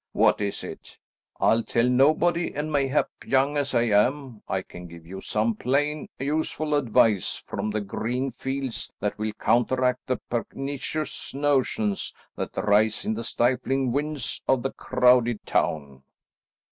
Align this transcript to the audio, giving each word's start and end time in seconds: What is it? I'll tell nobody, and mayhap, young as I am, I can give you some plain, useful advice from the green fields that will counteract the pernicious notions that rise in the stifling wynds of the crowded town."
What 0.13 0.41
is 0.41 0.63
it? 0.63 0.97
I'll 1.39 1.61
tell 1.61 1.87
nobody, 1.87 2.55
and 2.55 2.71
mayhap, 2.71 3.11
young 3.23 3.55
as 3.55 3.75
I 3.75 3.83
am, 3.83 4.41
I 4.47 4.63
can 4.63 4.87
give 4.87 5.05
you 5.05 5.21
some 5.21 5.53
plain, 5.53 6.09
useful 6.17 6.73
advice 6.73 7.43
from 7.45 7.69
the 7.69 7.81
green 7.81 8.31
fields 8.31 8.91
that 8.99 9.19
will 9.19 9.33
counteract 9.33 10.07
the 10.07 10.17
pernicious 10.17 11.35
notions 11.35 12.15
that 12.35 12.57
rise 12.57 13.05
in 13.05 13.13
the 13.13 13.23
stifling 13.23 13.91
wynds 13.91 14.41
of 14.47 14.63
the 14.63 14.71
crowded 14.71 15.45
town." 15.45 16.01